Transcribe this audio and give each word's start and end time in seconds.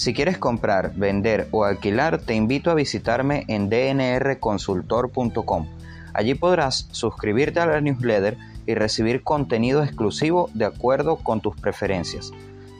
Si 0.00 0.14
quieres 0.14 0.38
comprar, 0.38 0.94
vender 0.94 1.48
o 1.50 1.64
alquilar, 1.64 2.22
te 2.22 2.34
invito 2.34 2.70
a 2.70 2.74
visitarme 2.74 3.44
en 3.48 3.68
dnrconsultor.com. 3.68 5.66
Allí 6.14 6.34
podrás 6.34 6.88
suscribirte 6.90 7.60
a 7.60 7.66
la 7.66 7.82
newsletter 7.82 8.38
y 8.66 8.74
recibir 8.74 9.22
contenido 9.22 9.84
exclusivo 9.84 10.48
de 10.54 10.64
acuerdo 10.64 11.16
con 11.16 11.42
tus 11.42 11.54
preferencias. 11.54 12.32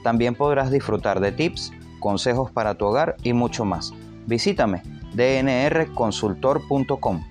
También 0.03 0.33
podrás 0.33 0.71
disfrutar 0.71 1.19
de 1.19 1.31
tips, 1.31 1.71
consejos 1.99 2.49
para 2.49 2.73
tu 2.73 2.85
hogar 2.85 3.17
y 3.21 3.33
mucho 3.33 3.65
más. 3.65 3.93
Visítame 4.25 4.81
dnrconsultor.com. 5.13 7.23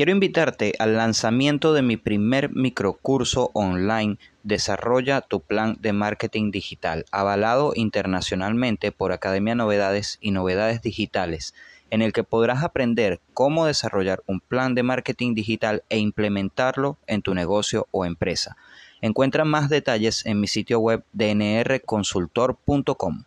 Quiero 0.00 0.12
invitarte 0.12 0.72
al 0.78 0.96
lanzamiento 0.96 1.74
de 1.74 1.82
mi 1.82 1.98
primer 1.98 2.56
microcurso 2.56 3.50
online 3.52 4.16
Desarrolla 4.42 5.20
tu 5.20 5.40
plan 5.40 5.76
de 5.78 5.92
marketing 5.92 6.50
digital, 6.50 7.04
avalado 7.12 7.72
internacionalmente 7.74 8.92
por 8.92 9.12
Academia 9.12 9.54
Novedades 9.54 10.16
y 10.22 10.30
Novedades 10.30 10.80
Digitales, 10.80 11.54
en 11.90 12.00
el 12.00 12.14
que 12.14 12.24
podrás 12.24 12.64
aprender 12.64 13.20
cómo 13.34 13.66
desarrollar 13.66 14.22
un 14.26 14.40
plan 14.40 14.74
de 14.74 14.84
marketing 14.84 15.34
digital 15.34 15.84
e 15.90 15.98
implementarlo 15.98 16.96
en 17.06 17.20
tu 17.20 17.34
negocio 17.34 17.86
o 17.90 18.06
empresa. 18.06 18.56
Encuentra 19.02 19.44
más 19.44 19.68
detalles 19.68 20.24
en 20.24 20.40
mi 20.40 20.46
sitio 20.46 20.80
web 20.80 21.04
dnrconsultor.com. 21.12 23.24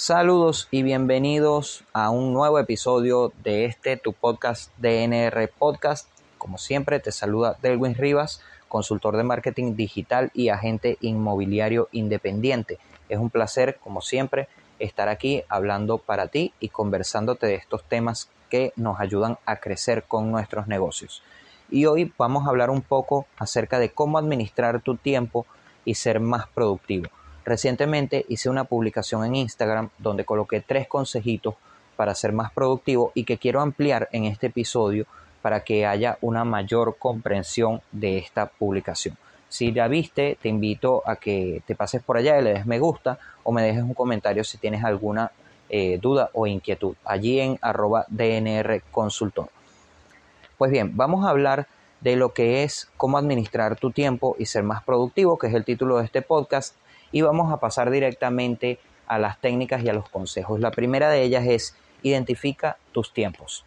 Saludos 0.00 0.66
y 0.70 0.82
bienvenidos 0.82 1.84
a 1.92 2.08
un 2.08 2.32
nuevo 2.32 2.58
episodio 2.58 3.34
de 3.44 3.66
este 3.66 3.98
tu 3.98 4.14
podcast 4.14 4.72
DNR 4.78 5.46
Podcast. 5.58 6.08
Como 6.38 6.56
siempre 6.56 7.00
te 7.00 7.12
saluda 7.12 7.58
Delwin 7.60 7.94
Rivas, 7.94 8.40
consultor 8.66 9.18
de 9.18 9.24
marketing 9.24 9.76
digital 9.76 10.30
y 10.32 10.48
agente 10.48 10.96
inmobiliario 11.02 11.90
independiente. 11.92 12.78
Es 13.10 13.18
un 13.18 13.28
placer, 13.28 13.76
como 13.84 14.00
siempre, 14.00 14.48
estar 14.78 15.10
aquí 15.10 15.42
hablando 15.50 15.98
para 15.98 16.28
ti 16.28 16.54
y 16.60 16.70
conversándote 16.70 17.46
de 17.46 17.56
estos 17.56 17.84
temas 17.84 18.30
que 18.48 18.72
nos 18.76 19.00
ayudan 19.00 19.36
a 19.44 19.56
crecer 19.56 20.04
con 20.04 20.30
nuestros 20.30 20.66
negocios. 20.66 21.22
Y 21.70 21.84
hoy 21.84 22.10
vamos 22.16 22.46
a 22.46 22.48
hablar 22.48 22.70
un 22.70 22.80
poco 22.80 23.26
acerca 23.36 23.78
de 23.78 23.92
cómo 23.92 24.16
administrar 24.16 24.80
tu 24.80 24.96
tiempo 24.96 25.44
y 25.84 25.96
ser 25.96 26.20
más 26.20 26.48
productivo. 26.48 27.10
Recientemente 27.50 28.26
hice 28.28 28.48
una 28.48 28.62
publicación 28.62 29.24
en 29.24 29.34
Instagram 29.34 29.88
donde 29.98 30.24
coloqué 30.24 30.60
tres 30.60 30.86
consejitos 30.86 31.56
para 31.96 32.14
ser 32.14 32.32
más 32.32 32.52
productivo 32.52 33.10
y 33.12 33.24
que 33.24 33.38
quiero 33.38 33.60
ampliar 33.60 34.08
en 34.12 34.24
este 34.24 34.46
episodio 34.46 35.04
para 35.42 35.64
que 35.64 35.84
haya 35.84 36.16
una 36.20 36.44
mayor 36.44 36.96
comprensión 36.96 37.80
de 37.90 38.18
esta 38.18 38.46
publicación. 38.46 39.16
Si 39.48 39.72
la 39.72 39.88
viste, 39.88 40.38
te 40.40 40.48
invito 40.48 41.02
a 41.04 41.16
que 41.16 41.60
te 41.66 41.74
pases 41.74 42.04
por 42.04 42.16
allá 42.16 42.38
y 42.38 42.44
le 42.44 42.52
des 42.52 42.66
me 42.66 42.78
gusta 42.78 43.18
o 43.42 43.50
me 43.50 43.64
dejes 43.64 43.82
un 43.82 43.94
comentario 43.94 44.44
si 44.44 44.56
tienes 44.56 44.84
alguna 44.84 45.32
eh, 45.68 45.98
duda 46.00 46.30
o 46.34 46.46
inquietud 46.46 46.94
allí 47.04 47.40
en 47.40 47.58
arroba 47.62 48.06
DNR 48.06 48.80
Consultor. 48.92 49.48
Pues 50.56 50.70
bien, 50.70 50.96
vamos 50.96 51.26
a 51.26 51.30
hablar 51.30 51.66
de 52.00 52.14
lo 52.14 52.32
que 52.32 52.62
es 52.62 52.88
cómo 52.96 53.18
administrar 53.18 53.74
tu 53.74 53.90
tiempo 53.90 54.36
y 54.38 54.46
ser 54.46 54.62
más 54.62 54.84
productivo, 54.84 55.36
que 55.36 55.48
es 55.48 55.54
el 55.54 55.64
título 55.64 55.98
de 55.98 56.04
este 56.04 56.22
podcast 56.22 56.76
y 57.12 57.22
vamos 57.22 57.52
a 57.52 57.58
pasar 57.58 57.90
directamente 57.90 58.78
a 59.06 59.18
las 59.18 59.40
técnicas 59.40 59.82
y 59.82 59.88
a 59.88 59.92
los 59.92 60.08
consejos. 60.08 60.60
La 60.60 60.70
primera 60.70 61.10
de 61.10 61.22
ellas 61.22 61.44
es 61.46 61.76
identifica 62.02 62.76
tus 62.92 63.12
tiempos. 63.12 63.64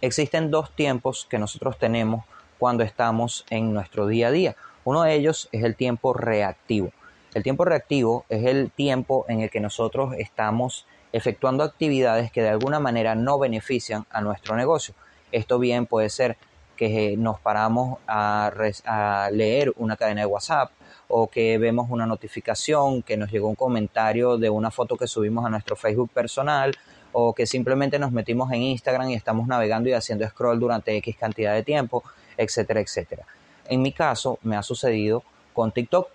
Existen 0.00 0.50
dos 0.50 0.74
tiempos 0.74 1.26
que 1.28 1.38
nosotros 1.38 1.78
tenemos 1.78 2.24
cuando 2.58 2.84
estamos 2.84 3.44
en 3.50 3.74
nuestro 3.74 4.06
día 4.06 4.28
a 4.28 4.30
día. 4.30 4.56
Uno 4.84 5.02
de 5.02 5.14
ellos 5.14 5.48
es 5.52 5.64
el 5.64 5.76
tiempo 5.76 6.12
reactivo. 6.14 6.92
El 7.34 7.42
tiempo 7.42 7.64
reactivo 7.64 8.24
es 8.28 8.44
el 8.44 8.70
tiempo 8.70 9.26
en 9.28 9.40
el 9.40 9.50
que 9.50 9.60
nosotros 9.60 10.14
estamos 10.18 10.86
efectuando 11.12 11.64
actividades 11.64 12.30
que 12.32 12.42
de 12.42 12.48
alguna 12.48 12.80
manera 12.80 13.14
no 13.14 13.38
benefician 13.38 14.06
a 14.10 14.20
nuestro 14.20 14.56
negocio. 14.56 14.94
Esto 15.32 15.58
bien 15.58 15.86
puede 15.86 16.08
ser 16.08 16.36
que 16.76 17.16
nos 17.16 17.38
paramos 17.40 17.98
a, 18.06 18.50
a 18.86 19.30
leer 19.30 19.72
una 19.76 19.96
cadena 19.96 20.22
de 20.22 20.26
WhatsApp, 20.26 20.70
o 21.08 21.28
que 21.28 21.58
vemos 21.58 21.88
una 21.90 22.06
notificación, 22.06 23.02
que 23.02 23.16
nos 23.16 23.30
llegó 23.30 23.48
un 23.48 23.54
comentario 23.54 24.38
de 24.38 24.50
una 24.50 24.70
foto 24.70 24.96
que 24.96 25.06
subimos 25.06 25.44
a 25.44 25.50
nuestro 25.50 25.76
Facebook 25.76 26.10
personal 26.10 26.72
o 27.12 27.34
que 27.34 27.46
simplemente 27.46 27.98
nos 27.98 28.12
metimos 28.12 28.52
en 28.52 28.62
Instagram 28.62 29.10
y 29.10 29.14
estamos 29.14 29.48
navegando 29.48 29.88
y 29.88 29.92
haciendo 29.92 30.26
scroll 30.28 30.60
durante 30.60 30.96
X 30.96 31.16
cantidad 31.16 31.54
de 31.54 31.62
tiempo, 31.62 32.04
etcétera, 32.36 32.80
etcétera. 32.80 33.26
En 33.68 33.82
mi 33.82 33.92
caso 33.92 34.38
me 34.42 34.56
ha 34.56 34.62
sucedido 34.62 35.22
con 35.52 35.72
TikTok 35.72 36.08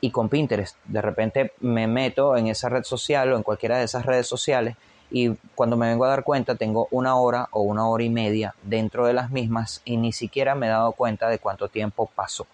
y 0.00 0.10
con 0.10 0.28
Pinterest. 0.28 0.76
De 0.84 1.02
repente 1.02 1.52
me 1.60 1.86
meto 1.86 2.36
en 2.36 2.46
esa 2.46 2.68
red 2.68 2.84
social 2.84 3.32
o 3.32 3.36
en 3.36 3.42
cualquiera 3.42 3.78
de 3.78 3.84
esas 3.84 4.06
redes 4.06 4.26
sociales 4.26 4.76
y 5.10 5.30
cuando 5.54 5.76
me 5.76 5.88
vengo 5.88 6.04
a 6.04 6.08
dar 6.08 6.24
cuenta 6.24 6.54
tengo 6.54 6.88
una 6.90 7.16
hora 7.16 7.48
o 7.50 7.62
una 7.62 7.88
hora 7.88 8.04
y 8.04 8.10
media 8.10 8.54
dentro 8.62 9.06
de 9.06 9.12
las 9.12 9.30
mismas 9.30 9.82
y 9.84 9.96
ni 9.96 10.12
siquiera 10.12 10.54
me 10.54 10.66
he 10.66 10.70
dado 10.70 10.92
cuenta 10.92 11.28
de 11.28 11.38
cuánto 11.38 11.68
tiempo 11.68 12.10
pasó. 12.14 12.46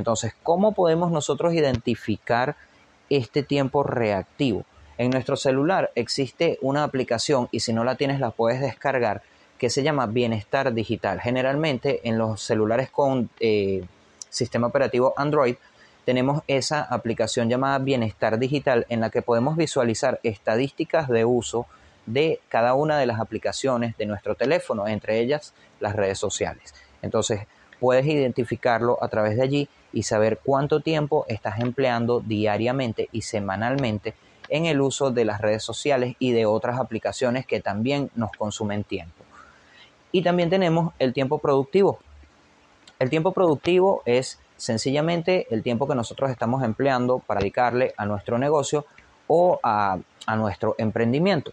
Entonces, 0.00 0.32
¿cómo 0.42 0.72
podemos 0.72 1.12
nosotros 1.12 1.52
identificar 1.52 2.56
este 3.10 3.42
tiempo 3.42 3.82
reactivo? 3.82 4.64
En 4.96 5.10
nuestro 5.10 5.36
celular 5.36 5.92
existe 5.94 6.58
una 6.62 6.84
aplicación 6.84 7.48
y 7.52 7.60
si 7.60 7.74
no 7.74 7.84
la 7.84 7.96
tienes 7.96 8.18
la 8.18 8.30
puedes 8.30 8.62
descargar 8.62 9.20
que 9.58 9.68
se 9.68 9.82
llama 9.82 10.06
Bienestar 10.06 10.72
Digital. 10.72 11.20
Generalmente 11.20 12.00
en 12.08 12.16
los 12.16 12.40
celulares 12.40 12.90
con 12.90 13.28
eh, 13.40 13.84
sistema 14.30 14.68
operativo 14.68 15.12
Android 15.18 15.56
tenemos 16.06 16.42
esa 16.48 16.80
aplicación 16.80 17.50
llamada 17.50 17.78
Bienestar 17.78 18.38
Digital 18.38 18.86
en 18.88 19.00
la 19.00 19.10
que 19.10 19.20
podemos 19.20 19.58
visualizar 19.58 20.18
estadísticas 20.22 21.08
de 21.08 21.26
uso 21.26 21.66
de 22.06 22.40
cada 22.48 22.72
una 22.72 22.98
de 22.98 23.04
las 23.04 23.20
aplicaciones 23.20 23.98
de 23.98 24.06
nuestro 24.06 24.34
teléfono, 24.34 24.88
entre 24.88 25.20
ellas 25.20 25.52
las 25.78 25.94
redes 25.94 26.18
sociales. 26.18 26.74
Entonces, 27.02 27.46
puedes 27.80 28.06
identificarlo 28.06 28.98
a 29.02 29.08
través 29.08 29.36
de 29.36 29.42
allí 29.42 29.68
y 29.92 30.04
saber 30.04 30.40
cuánto 30.42 30.80
tiempo 30.80 31.24
estás 31.28 31.60
empleando 31.60 32.20
diariamente 32.20 33.08
y 33.12 33.22
semanalmente 33.22 34.14
en 34.48 34.66
el 34.66 34.80
uso 34.80 35.10
de 35.10 35.24
las 35.24 35.40
redes 35.40 35.62
sociales 35.62 36.16
y 36.18 36.32
de 36.32 36.46
otras 36.46 36.78
aplicaciones 36.78 37.46
que 37.46 37.60
también 37.60 38.10
nos 38.14 38.32
consumen 38.32 38.84
tiempo. 38.84 39.24
Y 40.12 40.22
también 40.22 40.50
tenemos 40.50 40.92
el 40.98 41.12
tiempo 41.12 41.38
productivo. 41.38 42.00
El 42.98 43.10
tiempo 43.10 43.32
productivo 43.32 44.02
es 44.04 44.38
sencillamente 44.56 45.46
el 45.50 45.62
tiempo 45.62 45.88
que 45.88 45.94
nosotros 45.94 46.30
estamos 46.30 46.62
empleando 46.62 47.20
para 47.20 47.40
dedicarle 47.40 47.94
a 47.96 48.04
nuestro 48.06 48.36
negocio 48.38 48.84
o 49.26 49.58
a, 49.62 49.98
a 50.26 50.36
nuestro 50.36 50.74
emprendimiento. 50.78 51.52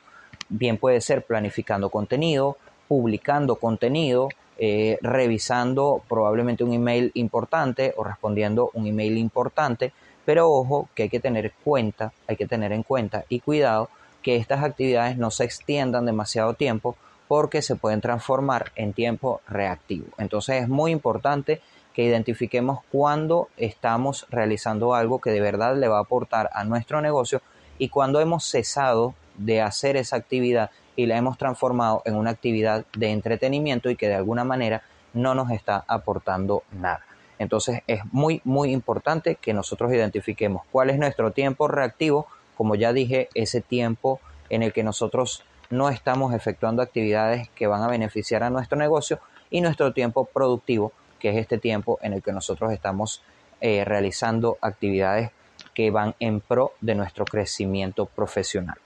Bien 0.50 0.78
puede 0.78 1.00
ser 1.02 1.24
planificando 1.24 1.90
contenido, 1.90 2.58
publicando 2.88 3.58
contenido, 3.58 4.30
eh, 4.60 4.98
revisando 5.02 6.02
probablemente 6.08 6.64
un 6.64 6.74
email 6.74 7.12
importante 7.14 7.94
o 7.98 8.04
respondiendo 8.04 8.72
un 8.74 8.88
email 8.88 9.18
importante, 9.18 9.94
pero 10.26 10.50
ojo 10.52 10.90
que 10.96 11.04
hay 11.04 11.10
que 11.10 11.20
tener 11.20 11.54
cuenta, 11.64 12.12
hay 12.28 12.36
que 12.36 12.48
tener 12.48 12.72
en 12.72 12.84
cuenta 12.84 13.26
y 13.30 13.40
cuidado 13.40 13.90
que 14.22 14.36
estas 14.36 14.64
actividades 14.64 15.18
no 15.18 15.32
se 15.32 15.44
extiendan 15.44 16.06
demasiado 16.06 16.54
tiempo 16.54 16.96
porque 17.28 17.62
se 17.62 17.76
pueden 17.76 18.02
transformar 18.02 18.72
en 18.76 18.94
tiempo 18.94 19.42
reactivo. 19.48 20.08
Entonces 20.18 20.64
es 20.64 20.70
muy 20.70 20.92
importante 20.92 21.62
que 21.94 22.04
identifiquemos 22.04 22.80
cuándo 22.92 23.50
estamos 23.58 24.28
realizando 24.30 24.94
algo 24.94 25.20
que 25.20 25.32
de 25.32 25.42
verdad 25.42 25.76
le 25.76 25.88
va 25.88 25.98
a 25.98 26.02
aportar 26.02 26.50
a 26.54 26.64
nuestro 26.64 27.02
negocio 27.02 27.42
y 27.78 27.90
cuando 27.90 28.20
hemos 28.20 28.44
cesado 28.46 29.14
de 29.38 29.62
hacer 29.62 29.98
esa 29.98 30.16
actividad 30.16 30.72
y 30.98 31.06
la 31.06 31.16
hemos 31.16 31.38
transformado 31.38 32.02
en 32.04 32.16
una 32.16 32.32
actividad 32.32 32.86
de 32.98 33.12
entretenimiento 33.12 33.90
y 33.90 33.96
que 33.96 34.10
de 34.10 34.16
alguna 34.16 34.44
manera 34.44 34.82
no 35.14 35.34
nos 35.36 35.52
está 35.52 35.86
aportando 35.88 36.64
nada. 36.72 37.06
Entonces 37.40 37.82
es 37.88 38.02
muy, 38.12 38.42
muy 38.44 38.72
importante 38.72 39.36
que 39.36 39.54
nosotros 39.54 39.94
identifiquemos 39.94 40.64
cuál 40.72 40.90
es 40.90 40.98
nuestro 40.98 41.32
tiempo 41.32 41.68
reactivo, 41.68 42.28
como 42.58 42.76
ya 42.76 42.92
dije, 42.92 43.30
ese 43.36 43.62
tiempo 43.62 44.20
en 44.50 44.64
el 44.64 44.74
que 44.74 44.84
nosotros 44.84 45.44
no 45.70 45.90
estamos 45.90 46.34
efectuando 46.34 46.82
actividades 46.82 47.50
que 47.50 47.68
van 47.68 47.84
a 47.84 47.88
beneficiar 47.88 48.44
a 48.44 48.50
nuestro 48.50 48.78
negocio 48.78 49.20
y 49.50 49.62
nuestro 49.62 49.94
tiempo 49.94 50.26
productivo, 50.26 50.92
que 51.20 51.30
es 51.30 51.38
este 51.38 51.60
tiempo 51.60 52.00
en 52.02 52.14
el 52.14 52.24
que 52.24 52.32
nosotros 52.32 52.72
estamos 52.72 53.22
eh, 53.62 53.86
realizando 53.86 54.58
actividades 54.62 55.32
que 55.76 55.92
van 55.92 56.16
en 56.20 56.40
pro 56.40 56.74
de 56.82 56.96
nuestro 56.96 57.26
crecimiento 57.26 58.08
profesional. 58.08 58.78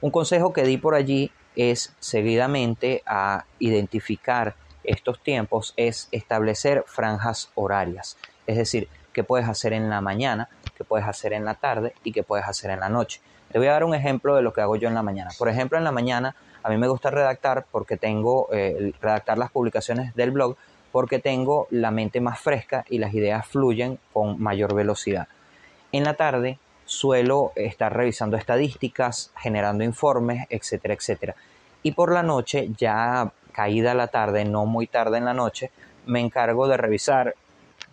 Un 0.00 0.10
consejo 0.10 0.52
que 0.52 0.62
di 0.62 0.76
por 0.76 0.94
allí 0.94 1.30
es 1.56 1.94
seguidamente 1.98 3.02
a 3.06 3.44
identificar 3.58 4.54
estos 4.84 5.20
tiempos 5.20 5.74
es 5.76 6.08
establecer 6.12 6.84
franjas 6.86 7.50
horarias, 7.54 8.16
es 8.46 8.56
decir, 8.56 8.88
qué 9.12 9.24
puedes 9.24 9.48
hacer 9.48 9.72
en 9.72 9.90
la 9.90 10.00
mañana, 10.00 10.48
qué 10.76 10.84
puedes 10.84 11.06
hacer 11.06 11.32
en 11.32 11.44
la 11.44 11.54
tarde 11.54 11.92
y 12.04 12.12
qué 12.12 12.22
puedes 12.22 12.46
hacer 12.46 12.70
en 12.70 12.80
la 12.80 12.88
noche. 12.88 13.20
Te 13.50 13.58
voy 13.58 13.68
a 13.68 13.72
dar 13.72 13.84
un 13.84 13.94
ejemplo 13.94 14.36
de 14.36 14.42
lo 14.42 14.52
que 14.52 14.60
hago 14.60 14.76
yo 14.76 14.88
en 14.88 14.94
la 14.94 15.02
mañana. 15.02 15.30
Por 15.36 15.48
ejemplo, 15.48 15.76
en 15.78 15.84
la 15.84 15.92
mañana 15.92 16.36
a 16.62 16.70
mí 16.70 16.76
me 16.76 16.88
gusta 16.88 17.10
redactar 17.10 17.66
porque 17.70 17.96
tengo 17.96 18.48
eh, 18.52 18.92
redactar 19.00 19.38
las 19.38 19.50
publicaciones 19.50 20.14
del 20.14 20.30
blog 20.30 20.56
porque 20.92 21.18
tengo 21.18 21.66
la 21.70 21.90
mente 21.90 22.20
más 22.20 22.40
fresca 22.40 22.84
y 22.88 22.98
las 22.98 23.12
ideas 23.14 23.46
fluyen 23.46 23.98
con 24.12 24.40
mayor 24.40 24.74
velocidad. 24.74 25.28
En 25.92 26.04
la 26.04 26.14
tarde 26.14 26.58
suelo 26.88 27.52
estar 27.54 27.94
revisando 27.94 28.36
estadísticas, 28.36 29.30
generando 29.36 29.84
informes, 29.84 30.46
etcétera, 30.48 30.94
etcétera. 30.94 31.34
Y 31.82 31.92
por 31.92 32.12
la 32.12 32.22
noche, 32.22 32.70
ya 32.76 33.30
caída 33.52 33.92
la 33.92 34.08
tarde, 34.08 34.44
no 34.44 34.64
muy 34.64 34.86
tarde 34.86 35.18
en 35.18 35.26
la 35.26 35.34
noche, 35.34 35.70
me 36.06 36.20
encargo 36.20 36.66
de 36.66 36.78
revisar, 36.78 37.34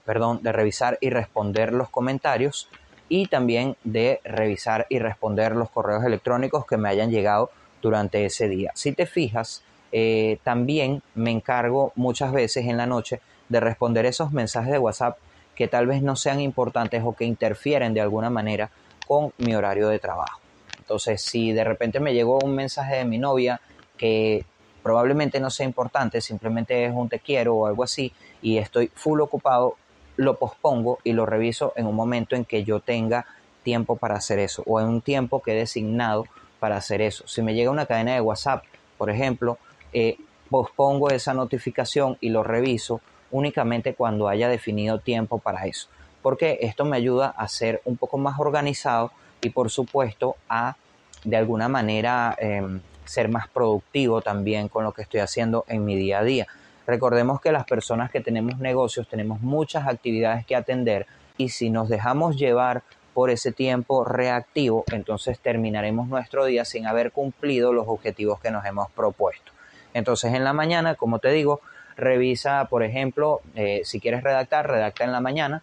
perdón, 0.05 0.39
de 0.41 0.53
revisar 0.53 0.97
y 1.01 1.09
responder 1.09 1.73
los 1.73 1.89
comentarios 1.89 2.69
y 3.09 3.27
también 3.27 3.75
de 3.83 4.21
revisar 4.23 4.87
y 4.89 4.99
responder 4.99 5.55
los 5.55 5.69
correos 5.69 6.05
electrónicos 6.05 6.65
que 6.65 6.77
me 6.77 6.87
hayan 6.87 7.11
llegado 7.11 7.51
durante 7.81 8.25
ese 8.25 8.47
día. 8.47 8.71
Si 8.75 8.93
te 8.93 9.05
fijas, 9.05 9.61
eh, 9.91 10.39
también 10.43 11.03
me 11.15 11.31
encargo 11.31 11.91
muchas 11.95 12.31
veces 12.31 12.65
en 12.65 12.77
la 12.77 12.85
noche 12.85 13.19
de 13.49 13.59
responder 13.59 14.05
esos 14.05 14.31
mensajes 14.31 14.71
de 14.71 14.79
WhatsApp 14.79 15.17
que 15.55 15.67
tal 15.67 15.87
vez 15.87 16.01
no 16.01 16.15
sean 16.15 16.39
importantes 16.39 17.01
o 17.03 17.13
que 17.13 17.25
interfieren 17.25 17.93
de 17.93 18.01
alguna 18.01 18.29
manera 18.29 18.69
con 19.05 19.31
mi 19.37 19.55
horario 19.55 19.89
de 19.89 19.99
trabajo. 19.99 20.39
Entonces, 20.77 21.21
si 21.21 21.51
de 21.51 21.63
repente 21.63 21.99
me 21.99 22.13
llegó 22.13 22.39
un 22.43 22.53
mensaje 22.53 22.97
de 22.97 23.05
mi 23.05 23.17
novia 23.17 23.59
que 23.97 24.45
probablemente 24.83 25.39
no 25.39 25.49
sea 25.49 25.65
importante, 25.65 26.21
simplemente 26.21 26.85
es 26.85 26.93
un 26.93 27.09
te 27.09 27.19
quiero 27.19 27.55
o 27.55 27.65
algo 27.65 27.83
así, 27.83 28.13
y 28.41 28.57
estoy 28.57 28.91
full 28.93 29.19
ocupado, 29.19 29.77
lo 30.17 30.37
pospongo 30.37 30.99
y 31.03 31.13
lo 31.13 31.25
reviso 31.25 31.73
en 31.75 31.87
un 31.87 31.95
momento 31.95 32.35
en 32.35 32.45
que 32.45 32.63
yo 32.63 32.79
tenga 32.79 33.25
tiempo 33.63 33.95
para 33.95 34.15
hacer 34.15 34.39
eso 34.39 34.63
o 34.67 34.79
en 34.79 34.87
un 34.87 35.01
tiempo 35.01 35.41
que 35.41 35.53
he 35.53 35.55
designado 35.55 36.25
para 36.59 36.77
hacer 36.77 37.01
eso. 37.01 37.27
Si 37.27 37.41
me 37.41 37.55
llega 37.55 37.71
una 37.71 37.87
cadena 37.87 38.13
de 38.13 38.21
WhatsApp, 38.21 38.63
por 38.97 39.09
ejemplo, 39.09 39.57
eh, 39.91 40.17
pospongo 40.49 41.09
esa 41.09 41.33
notificación 41.33 42.17
y 42.21 42.29
lo 42.29 42.43
reviso 42.43 43.01
únicamente 43.31 43.95
cuando 43.95 44.27
haya 44.29 44.47
definido 44.47 44.99
tiempo 44.99 45.39
para 45.39 45.65
eso. 45.65 45.89
Porque 46.25 46.57
esto 46.61 46.85
me 46.85 46.97
ayuda 46.97 47.35
a 47.37 47.47
ser 47.47 47.83
un 47.85 47.97
poco 47.97 48.17
más 48.17 48.39
organizado 48.39 49.11
y 49.41 49.51
por 49.51 49.69
supuesto 49.69 50.37
a 50.49 50.75
de 51.23 51.37
alguna 51.37 51.69
manera 51.69 52.35
em, 52.39 52.81
ser 53.05 53.29
más 53.29 53.47
productivo 53.47 54.21
también 54.21 54.67
con 54.67 54.83
lo 54.83 54.91
que 54.91 55.03
estoy 55.03 55.19
haciendo 55.19 55.65
en 55.67 55.85
mi 55.85 55.95
día 55.95 56.17
a 56.17 56.23
día. 56.23 56.47
Recordemos 56.87 57.41
que 57.41 57.51
las 57.51 57.65
personas 57.65 58.09
que 58.09 58.21
tenemos 58.21 58.57
negocios 58.57 59.07
tenemos 59.07 59.39
muchas 59.41 59.87
actividades 59.87 60.47
que 60.47 60.55
atender 60.55 61.05
y 61.37 61.49
si 61.49 61.69
nos 61.69 61.89
dejamos 61.89 62.37
llevar 62.37 62.81
por 63.13 63.29
ese 63.29 63.51
tiempo 63.51 64.03
reactivo, 64.03 64.83
entonces 64.91 65.37
terminaremos 65.37 66.07
nuestro 66.07 66.45
día 66.45 66.65
sin 66.65 66.87
haber 66.87 67.11
cumplido 67.11 67.71
los 67.71 67.87
objetivos 67.87 68.39
que 68.39 68.49
nos 68.49 68.65
hemos 68.65 68.89
propuesto. 68.89 69.51
Entonces 69.93 70.33
en 70.33 70.43
la 70.43 70.53
mañana, 70.53 70.95
como 70.95 71.19
te 71.19 71.29
digo, 71.29 71.61
revisa, 71.95 72.65
por 72.65 72.81
ejemplo, 72.81 73.41
eh, 73.53 73.81
si 73.83 73.99
quieres 73.99 74.23
redactar, 74.23 74.67
redacta 74.67 75.03
en 75.03 75.11
la 75.11 75.21
mañana, 75.21 75.61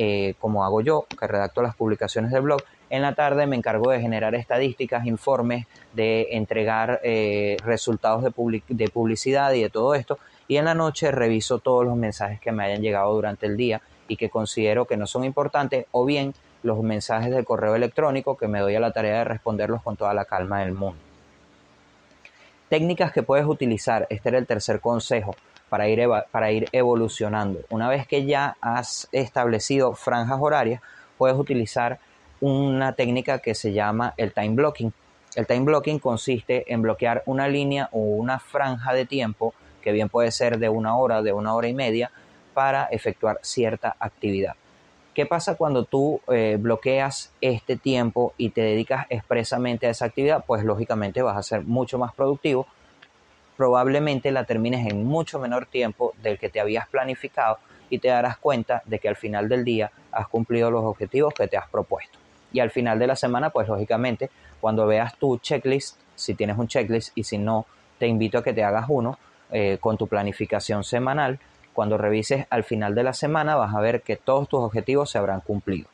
eh, 0.00 0.34
como 0.38 0.64
hago 0.64 0.80
yo, 0.80 1.06
que 1.18 1.26
redacto 1.26 1.60
las 1.60 1.74
publicaciones 1.74 2.30
del 2.30 2.42
blog. 2.42 2.62
En 2.88 3.02
la 3.02 3.16
tarde 3.16 3.48
me 3.48 3.56
encargo 3.56 3.90
de 3.90 4.00
generar 4.00 4.36
estadísticas, 4.36 5.06
informes, 5.06 5.66
de 5.92 6.28
entregar 6.30 7.00
eh, 7.02 7.56
resultados 7.64 8.22
de, 8.22 8.62
de 8.68 8.88
publicidad 8.90 9.52
y 9.54 9.62
de 9.62 9.70
todo 9.70 9.96
esto 9.96 10.20
y 10.46 10.56
en 10.56 10.66
la 10.66 10.74
noche 10.74 11.10
reviso 11.10 11.58
todos 11.58 11.84
los 11.84 11.96
mensajes 11.96 12.40
que 12.40 12.52
me 12.52 12.64
hayan 12.64 12.80
llegado 12.80 13.12
durante 13.12 13.46
el 13.46 13.56
día 13.56 13.82
y 14.06 14.16
que 14.16 14.30
considero 14.30 14.84
que 14.84 14.96
no 14.96 15.08
son 15.08 15.24
importantes 15.24 15.86
o 15.90 16.04
bien 16.04 16.32
los 16.62 16.80
mensajes 16.80 17.34
de 17.34 17.44
correo 17.44 17.74
electrónico 17.74 18.36
que 18.36 18.46
me 18.46 18.60
doy 18.60 18.76
a 18.76 18.80
la 18.80 18.92
tarea 18.92 19.18
de 19.18 19.24
responderlos 19.24 19.82
con 19.82 19.96
toda 19.96 20.14
la 20.14 20.26
calma 20.26 20.60
del 20.60 20.74
mundo. 20.74 21.00
Técnicas 22.68 23.12
que 23.12 23.24
puedes 23.24 23.46
utilizar, 23.46 24.06
este 24.10 24.28
era 24.28 24.38
el 24.38 24.46
tercer 24.46 24.80
consejo 24.80 25.34
para 25.68 25.88
ir, 25.88 26.06
para 26.30 26.52
ir 26.52 26.68
evolucionando. 26.72 27.60
Una 27.70 27.88
vez 27.88 28.06
que 28.06 28.24
ya 28.24 28.56
has 28.60 29.08
establecido 29.12 29.94
franjas 29.94 30.38
horarias, 30.40 30.82
puedes 31.16 31.36
utilizar 31.36 31.98
una 32.40 32.92
técnica 32.92 33.40
que 33.40 33.54
se 33.54 33.72
llama 33.72 34.14
el 34.16 34.32
time 34.32 34.54
blocking. 34.54 34.92
El 35.34 35.46
time 35.46 35.60
blocking 35.60 35.98
consiste 35.98 36.72
en 36.72 36.82
bloquear 36.82 37.22
una 37.26 37.48
línea 37.48 37.88
o 37.92 37.98
una 37.98 38.38
franja 38.38 38.92
de 38.92 39.06
tiempo 39.06 39.54
que 39.82 39.92
bien 39.92 40.08
puede 40.08 40.30
ser 40.32 40.58
de 40.58 40.68
una 40.68 40.96
hora, 40.96 41.22
de 41.22 41.32
una 41.32 41.54
hora 41.54 41.68
y 41.68 41.74
media, 41.74 42.10
para 42.54 42.84
efectuar 42.86 43.38
cierta 43.42 43.94
actividad. 43.98 44.54
¿Qué 45.14 45.26
pasa 45.26 45.56
cuando 45.56 45.84
tú 45.84 46.20
eh, 46.28 46.56
bloqueas 46.60 47.32
este 47.40 47.76
tiempo 47.76 48.34
y 48.36 48.50
te 48.50 48.60
dedicas 48.60 49.06
expresamente 49.10 49.86
a 49.86 49.90
esa 49.90 50.04
actividad? 50.04 50.44
Pues 50.46 50.64
lógicamente 50.64 51.22
vas 51.22 51.36
a 51.36 51.42
ser 51.42 51.64
mucho 51.64 51.98
más 51.98 52.14
productivo. 52.14 52.66
Probablemente 53.58 54.30
la 54.30 54.44
termines 54.44 54.86
en 54.86 55.04
mucho 55.04 55.40
menor 55.40 55.66
tiempo 55.66 56.14
del 56.22 56.38
que 56.38 56.48
te 56.48 56.60
habías 56.60 56.86
planificado 56.88 57.58
y 57.90 57.98
te 57.98 58.06
darás 58.06 58.38
cuenta 58.38 58.82
de 58.84 59.00
que 59.00 59.08
al 59.08 59.16
final 59.16 59.48
del 59.48 59.64
día 59.64 59.90
has 60.12 60.28
cumplido 60.28 60.70
los 60.70 60.84
objetivos 60.84 61.34
que 61.34 61.48
te 61.48 61.56
has 61.56 61.68
propuesto. 61.68 62.20
Y 62.52 62.60
al 62.60 62.70
final 62.70 63.00
de 63.00 63.08
la 63.08 63.16
semana, 63.16 63.50
pues 63.50 63.66
lógicamente, 63.66 64.30
cuando 64.60 64.86
veas 64.86 65.16
tu 65.16 65.38
checklist, 65.38 65.98
si 66.14 66.36
tienes 66.36 66.56
un 66.56 66.68
checklist 66.68 67.10
y 67.18 67.24
si 67.24 67.36
no, 67.36 67.66
te 67.98 68.06
invito 68.06 68.38
a 68.38 68.44
que 68.44 68.52
te 68.52 68.62
hagas 68.62 68.84
uno, 68.86 69.18
eh, 69.50 69.78
con 69.80 69.98
tu 69.98 70.06
planificación 70.06 70.84
semanal. 70.84 71.40
Cuando 71.72 71.98
revises 71.98 72.46
al 72.50 72.62
final 72.62 72.94
de 72.94 73.02
la 73.02 73.12
semana 73.12 73.56
vas 73.56 73.74
a 73.74 73.80
ver 73.80 74.02
que 74.02 74.14
todos 74.14 74.48
tus 74.48 74.60
objetivos 74.60 75.10
se 75.10 75.18
habrán 75.18 75.40
cumplido. 75.40 75.88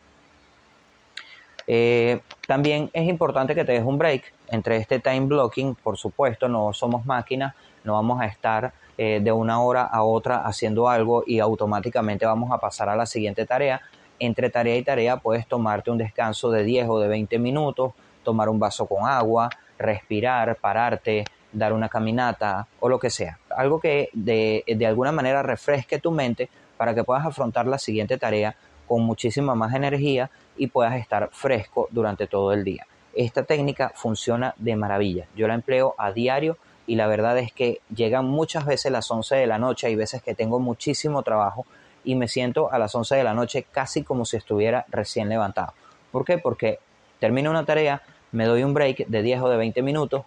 Eh, 1.67 2.21
también 2.47 2.91
es 2.93 3.09
importante 3.09 3.55
que 3.55 3.65
te 3.65 3.73
des 3.73 3.85
un 3.85 3.97
break 3.97 4.34
entre 4.55 4.77
este 4.77 5.01
time 5.01 5.27
blocking, 5.27 5.75
por 5.75 5.97
supuesto, 5.97 6.49
no 6.49 6.73
somos 6.73 7.05
máquinas, 7.05 7.55
no 7.85 7.95
vamos 7.95 8.21
a 8.21 8.27
estar 8.27 8.73
eh, 8.97 9.21
de 9.23 9.33
una 9.33 9.61
hora 9.61 9.83
a 9.83 10.03
otra 10.05 10.39
haciendo 10.47 10.89
algo 10.89 11.25
y 11.27 11.41
automáticamente 11.41 12.25
vamos 12.27 12.53
a 12.53 12.59
pasar 12.59 12.89
a 12.89 12.97
la 12.97 13.07
siguiente 13.07 13.45
tarea. 13.45 13.81
Entre 14.19 14.51
tarea 14.51 14.77
y 14.77 14.83
tarea 14.83 15.17
puedes 15.17 15.47
tomarte 15.47 15.91
un 15.91 15.99
descanso 15.99 16.51
de 16.51 16.63
10 16.63 16.89
o 16.89 17.01
de 17.01 17.09
20 17.09 17.39
minutos, 17.39 17.93
tomar 18.23 18.49
un 18.49 18.59
vaso 18.59 18.87
con 18.87 19.07
agua, 19.07 19.51
respirar, 19.79 20.57
pararte, 20.57 21.25
dar 21.53 21.73
una 21.73 21.89
caminata 21.89 22.69
o 22.81 22.89
lo 22.89 22.99
que 22.99 23.11
sea. 23.11 23.39
Algo 23.51 23.81
que 23.81 24.11
de, 24.13 24.65
de, 24.67 24.87
alguna 24.87 25.13
manera 25.13 25.43
refresque 25.43 25.99
tu 25.99 26.11
mente 26.11 26.49
para 26.77 26.95
que 26.95 27.05
puedas 27.05 27.27
afrontar 27.27 27.67
la 27.67 27.79
siguiente 27.79 28.17
tarea 28.17 28.57
con 28.87 29.03
muchísima 29.03 29.55
más 29.55 29.75
energía 29.75 30.31
y 30.57 30.69
puedas 30.69 30.95
estar 30.97 31.31
fresco 31.33 31.89
durante 31.91 32.27
todo 32.27 32.53
el 32.53 32.63
día. 32.65 32.87
Esta 33.15 33.45
técnica 33.45 33.93
funciona 33.95 34.55
de 34.59 34.77
maravilla. 34.77 35.27
Yo 35.37 35.47
la 35.49 35.55
empleo 35.55 35.95
a 35.99 36.13
diario 36.13 36.57
y 36.87 36.97
la 36.97 37.07
verdad 37.07 37.39
es 37.39 37.53
que 37.53 37.81
llegan 37.95 38.27
muchas 38.27 38.67
veces 38.67 38.93
las 38.93 39.11
11 39.11 39.37
de 39.37 39.47
la 39.47 39.59
noche, 39.59 39.87
hay 39.87 39.97
veces 39.97 40.23
que 40.23 40.35
tengo 40.35 40.59
muchísimo 40.59 41.23
trabajo 41.23 41.67
y 42.05 42.15
me 42.15 42.29
siento 42.29 42.71
a 42.73 42.79
las 42.79 42.95
11 42.95 43.17
de 43.17 43.25
la 43.25 43.35
noche 43.35 43.67
casi 43.71 44.03
como 44.03 44.25
si 44.25 44.37
estuviera 44.37 44.85
recién 44.89 45.29
levantado. 45.29 45.73
¿Por 46.13 46.25
qué? 46.25 46.39
Porque 46.39 46.79
termino 47.21 47.51
una 47.51 47.65
tarea, 47.65 48.03
me 48.33 48.47
doy 48.47 48.63
un 48.63 48.75
break 48.75 49.07
de 49.07 49.23
10 49.23 49.43
o 49.43 49.49
de 49.49 49.57
20 49.57 49.83
minutos, 49.83 50.25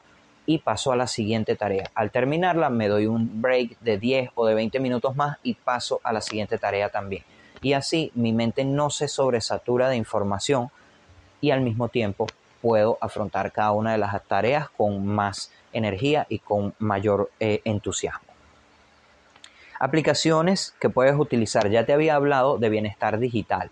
y 0.47 0.59
paso 0.59 0.91
a 0.91 0.95
la 0.95 1.05
siguiente 1.05 1.55
tarea. 1.55 1.91
Al 1.93 2.09
terminarla 2.09 2.69
me 2.69 2.88
doy 2.88 3.05
un 3.05 3.41
break 3.41 3.77
de 3.81 4.00
10 4.00 4.31
o 4.33 4.47
de 4.47 4.55
20 4.55 4.79
minutos 4.79 5.15
más 5.15 5.38
y 5.43 5.53
paso 5.53 6.00
a 6.03 6.13
la 6.13 6.21
siguiente 6.21 6.57
tarea 6.57 6.89
también. 6.89 7.23
Y 7.62 7.73
así 7.73 8.12
mi 8.15 8.31
mente 8.31 8.63
no 8.63 8.89
se 8.89 9.09
sobresatura 9.09 9.89
de 9.89 9.97
información 9.97 10.71
y 11.41 11.51
al 11.51 11.62
mismo 11.62 11.89
tiempo 11.89 12.27
puedo 12.67 12.97
afrontar 13.00 13.53
cada 13.53 13.71
una 13.71 13.93
de 13.93 13.97
las 13.97 14.21
tareas 14.25 14.69
con 14.71 15.05
más 15.05 15.53
energía 15.71 16.27
y 16.27 16.39
con 16.39 16.74
mayor 16.79 17.31
eh, 17.39 17.62
entusiasmo. 17.63 18.27
Aplicaciones 19.79 20.75
que 20.77 20.89
puedes 20.89 21.15
utilizar. 21.15 21.69
Ya 21.69 21.86
te 21.86 21.93
había 21.93 22.15
hablado 22.15 22.57
de 22.57 22.67
bienestar 22.67 23.19
digital. 23.19 23.71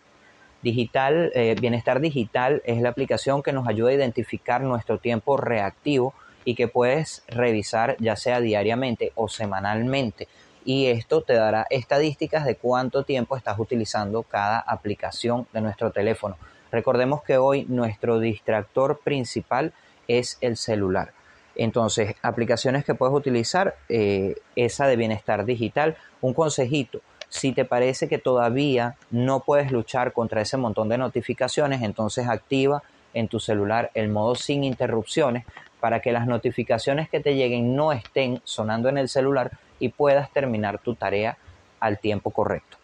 Digital, 0.61 1.29
eh, 1.35 1.57
bienestar 1.59 1.99
digital 1.99 2.61
es 2.63 2.81
la 2.81 2.87
aplicación 2.87 3.43
que 3.43 3.51
nos 3.51 3.67
ayuda 3.67 3.89
a 3.89 3.95
identificar 3.95 4.61
nuestro 4.61 4.97
tiempo 4.97 5.35
reactivo 5.35 6.13
y 6.45 6.55
que 6.55 6.69
puedes 6.69 7.25
revisar 7.27 7.97
ya 7.99 8.15
sea 8.15 8.39
diariamente 8.39 9.11
o 9.15 9.27
semanalmente. 9.27 10.29
Y 10.63 10.85
esto 10.85 11.21
te 11.21 11.33
dará 11.33 11.67
estadísticas 11.69 12.45
de 12.45 12.55
cuánto 12.55 13.03
tiempo 13.03 13.35
estás 13.35 13.59
utilizando 13.59 14.23
cada 14.23 14.57
aplicación 14.59 15.47
de 15.51 15.59
nuestro 15.59 15.91
teléfono. 15.91 16.37
Recordemos 16.75 17.23
que 17.23 17.37
hoy 17.37 17.65
nuestro 17.69 18.19
distractor 18.19 18.99
principal 19.01 19.71
es 20.09 20.37
el 20.41 20.57
celular. 20.57 21.13
Entonces, 21.55 22.15
aplicaciones 22.21 22.83
que 22.83 22.95
puedes 22.95 23.15
utilizar, 23.15 23.77
eh, 23.87 24.35
esa 24.57 24.85
de 24.85 24.97
bienestar 24.97 25.45
digital. 25.45 25.95
Un 26.19 26.33
consejito, 26.33 26.99
si 27.29 27.53
te 27.53 27.63
parece 27.63 28.09
que 28.09 28.17
todavía 28.17 28.97
no 29.09 29.39
puedes 29.39 29.71
luchar 29.71 30.11
contra 30.11 30.41
ese 30.41 30.57
montón 30.57 30.89
de 30.89 30.97
notificaciones, 30.97 31.81
entonces 31.81 32.27
activa 32.27 32.83
en 33.13 33.29
tu 33.29 33.39
celular 33.39 33.89
el 33.93 34.09
modo 34.09 34.35
sin 34.35 34.65
interrupciones 34.65 35.45
para 35.79 36.01
que 36.01 36.11
las 36.11 36.27
notificaciones 36.27 37.07
que 37.07 37.21
te 37.21 37.35
lleguen 37.35 37.73
no 37.73 37.93
estén 37.93 38.41
sonando 38.43 38.89
en 38.89 38.97
el 38.97 39.07
celular 39.07 39.51
y 39.79 39.87
puedas 39.87 40.29
terminar 40.29 40.79
tu 40.79 40.95
tarea 40.95 41.37
al 41.79 41.99
tiempo 41.99 42.31
correcto. 42.31 42.75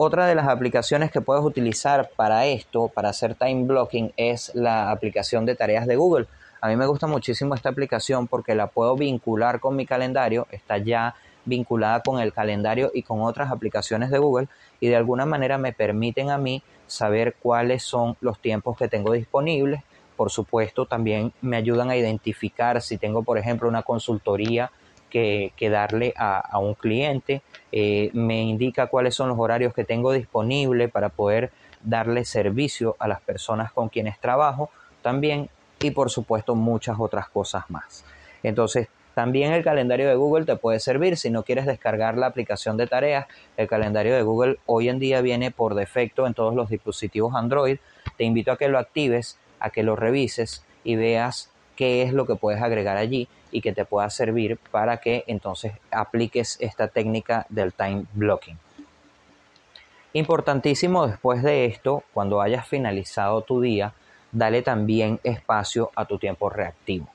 Otra 0.00 0.28
de 0.28 0.36
las 0.36 0.46
aplicaciones 0.46 1.10
que 1.10 1.20
puedes 1.20 1.42
utilizar 1.42 2.10
para 2.14 2.46
esto, 2.46 2.86
para 2.86 3.08
hacer 3.08 3.34
time 3.34 3.64
blocking, 3.64 4.12
es 4.16 4.54
la 4.54 4.92
aplicación 4.92 5.44
de 5.44 5.56
tareas 5.56 5.88
de 5.88 5.96
Google. 5.96 6.28
A 6.60 6.68
mí 6.68 6.76
me 6.76 6.86
gusta 6.86 7.08
muchísimo 7.08 7.56
esta 7.56 7.70
aplicación 7.70 8.28
porque 8.28 8.54
la 8.54 8.68
puedo 8.68 8.94
vincular 8.94 9.58
con 9.58 9.74
mi 9.74 9.86
calendario, 9.86 10.46
está 10.52 10.78
ya 10.78 11.16
vinculada 11.44 12.00
con 12.00 12.20
el 12.20 12.32
calendario 12.32 12.92
y 12.94 13.02
con 13.02 13.22
otras 13.22 13.50
aplicaciones 13.50 14.10
de 14.10 14.18
Google 14.18 14.46
y 14.78 14.86
de 14.86 14.94
alguna 14.94 15.26
manera 15.26 15.58
me 15.58 15.72
permiten 15.72 16.30
a 16.30 16.38
mí 16.38 16.62
saber 16.86 17.34
cuáles 17.42 17.82
son 17.82 18.16
los 18.20 18.38
tiempos 18.38 18.76
que 18.78 18.86
tengo 18.86 19.14
disponibles. 19.14 19.82
Por 20.16 20.30
supuesto, 20.30 20.86
también 20.86 21.32
me 21.40 21.56
ayudan 21.56 21.90
a 21.90 21.96
identificar 21.96 22.80
si 22.82 22.98
tengo, 22.98 23.24
por 23.24 23.36
ejemplo, 23.36 23.68
una 23.68 23.82
consultoría 23.82 24.70
que, 25.08 25.52
darle 25.70 26.14
a, 26.16 26.58
un 26.58 26.74
cliente. 26.74 27.42
Eh, 27.72 28.10
me 28.12 28.42
indica 28.42 28.86
cuáles 28.86 29.14
son 29.14 29.28
los 29.28 29.38
horarios 29.38 29.74
que 29.74 29.84
tengo 29.84 30.12
disponibles 30.12 30.90
para 30.90 31.08
poder 31.08 31.50
darle 31.82 32.24
servicio 32.24 32.96
a 32.98 33.08
las 33.08 33.20
personas 33.20 33.72
con 33.72 33.88
quienes 33.88 34.18
trabajo 34.18 34.70
también 35.02 35.48
y 35.80 35.90
por 35.92 36.10
supuesto 36.10 36.54
muchas 36.54 36.98
otras 36.98 37.28
cosas 37.28 37.70
más. 37.70 38.04
Entonces, 38.42 38.88
también 39.14 39.52
el 39.52 39.64
calendario 39.64 40.08
de 40.08 40.14
Google 40.14 40.44
te 40.44 40.54
puede 40.54 40.78
servir 40.78 41.16
si 41.16 41.28
no 41.28 41.42
quieres 41.42 41.66
descargar 41.66 42.16
la 42.16 42.26
aplicación 42.26 42.76
de 42.76 42.86
tareas. 42.86 43.26
El 43.56 43.66
calendario 43.66 44.14
de 44.14 44.22
Google 44.22 44.58
hoy 44.66 44.88
en 44.88 45.00
día 45.00 45.20
viene 45.22 45.50
por 45.50 45.74
defecto 45.74 46.26
en 46.26 46.34
todos 46.34 46.54
los 46.54 46.68
dispositivos 46.68 47.34
Android. 47.34 47.78
Te 48.16 48.22
invito 48.22 48.52
a 48.52 48.56
que 48.56 48.68
lo 48.68 48.78
actives, 48.78 49.36
a 49.58 49.70
que 49.70 49.82
lo 49.82 49.96
revises 49.96 50.64
y 50.84 50.94
veas 50.94 51.50
qué 51.78 52.02
es 52.02 52.12
lo 52.12 52.26
que 52.26 52.34
puedes 52.34 52.60
agregar 52.60 52.96
allí 52.96 53.28
y 53.52 53.60
que 53.60 53.72
te 53.72 53.84
pueda 53.84 54.10
servir 54.10 54.58
para 54.72 54.96
que 54.96 55.22
entonces 55.28 55.74
apliques 55.92 56.58
esta 56.60 56.88
técnica 56.88 57.46
del 57.50 57.72
time 57.72 58.04
blocking. 58.14 58.58
Importantísimo 60.12 61.06
después 61.06 61.40
de 61.44 61.66
esto, 61.66 62.02
cuando 62.12 62.42
hayas 62.42 62.66
finalizado 62.66 63.42
tu 63.42 63.60
día, 63.60 63.92
dale 64.32 64.62
también 64.62 65.20
espacio 65.22 65.92
a 65.94 66.04
tu 66.04 66.18
tiempo 66.18 66.50
reactivo. 66.50 67.06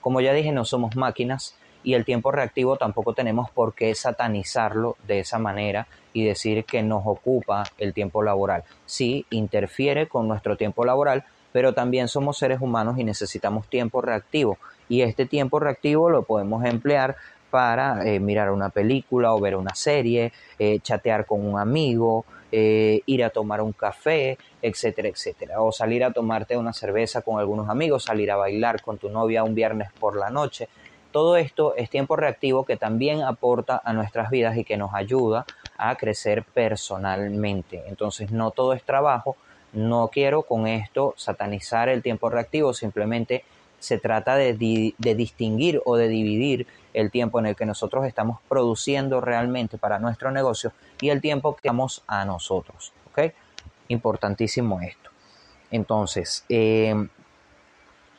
Como 0.00 0.20
ya 0.20 0.32
dije, 0.32 0.52
no 0.52 0.64
somos 0.64 0.94
máquinas 0.94 1.56
y 1.82 1.94
el 1.94 2.04
tiempo 2.04 2.30
reactivo 2.30 2.76
tampoco 2.76 3.14
tenemos 3.14 3.50
por 3.50 3.74
qué 3.74 3.92
satanizarlo 3.96 4.96
de 5.04 5.18
esa 5.18 5.40
manera 5.40 5.88
y 6.12 6.24
decir 6.24 6.64
que 6.64 6.84
nos 6.84 7.02
ocupa 7.06 7.64
el 7.76 7.92
tiempo 7.92 8.22
laboral. 8.22 8.62
Sí, 8.86 9.26
interfiere 9.30 10.06
con 10.06 10.28
nuestro 10.28 10.56
tiempo 10.56 10.84
laboral, 10.84 11.24
pero 11.52 11.74
también 11.74 12.08
somos 12.08 12.38
seres 12.38 12.60
humanos 12.60 12.98
y 12.98 13.04
necesitamos 13.04 13.68
tiempo 13.68 14.00
reactivo. 14.00 14.58
Y 14.88 15.02
este 15.02 15.26
tiempo 15.26 15.60
reactivo 15.60 16.10
lo 16.10 16.24
podemos 16.24 16.64
emplear 16.64 17.16
para 17.50 18.06
eh, 18.06 18.18
mirar 18.18 18.50
una 18.50 18.70
película 18.70 19.34
o 19.34 19.38
ver 19.40 19.56
una 19.56 19.74
serie, 19.74 20.32
eh, 20.58 20.80
chatear 20.80 21.26
con 21.26 21.46
un 21.46 21.58
amigo, 21.58 22.24
eh, 22.50 23.02
ir 23.04 23.22
a 23.22 23.30
tomar 23.30 23.60
un 23.60 23.72
café, 23.72 24.38
etcétera, 24.62 25.08
etcétera. 25.08 25.60
O 25.60 25.70
salir 25.70 26.02
a 26.02 26.12
tomarte 26.12 26.56
una 26.56 26.72
cerveza 26.72 27.20
con 27.20 27.38
algunos 27.38 27.68
amigos, 27.68 28.04
salir 28.04 28.30
a 28.30 28.36
bailar 28.36 28.80
con 28.80 28.96
tu 28.96 29.10
novia 29.10 29.44
un 29.44 29.54
viernes 29.54 29.90
por 30.00 30.16
la 30.16 30.30
noche. 30.30 30.68
Todo 31.10 31.36
esto 31.36 31.74
es 31.76 31.90
tiempo 31.90 32.16
reactivo 32.16 32.64
que 32.64 32.78
también 32.78 33.22
aporta 33.22 33.82
a 33.84 33.92
nuestras 33.92 34.30
vidas 34.30 34.56
y 34.56 34.64
que 34.64 34.78
nos 34.78 34.94
ayuda 34.94 35.44
a 35.76 35.94
crecer 35.96 36.44
personalmente. 36.44 37.82
Entonces 37.86 38.30
no 38.30 38.50
todo 38.50 38.72
es 38.72 38.82
trabajo. 38.82 39.36
No 39.72 40.08
quiero 40.08 40.42
con 40.42 40.66
esto 40.66 41.14
satanizar 41.16 41.88
el 41.88 42.02
tiempo 42.02 42.28
reactivo, 42.28 42.74
simplemente 42.74 43.44
se 43.82 43.98
trata 43.98 44.36
de, 44.36 44.54
distinguir 44.98 45.82
o 45.84 45.96
de 45.96 46.08
dividir 46.08 46.66
el 46.94 47.10
tiempo 47.10 47.40
en 47.40 47.46
el 47.46 47.56
que 47.56 47.66
nosotros 47.66 48.06
estamos 48.06 48.38
produciendo 48.48 49.20
realmente 49.20 49.76
para 49.76 49.98
nuestro 49.98 50.30
negocio 50.30 50.72
y 51.00 51.08
el 51.08 51.20
tiempo 51.20 51.56
que 51.56 51.68
damos 51.68 52.04
a 52.06 52.24
nosotros. 52.24 52.92
¿ok? 53.10 53.32
Importantísimo 53.88 54.80
esto. 54.80 55.10
Entonces, 55.72 56.44
em, 56.48 57.08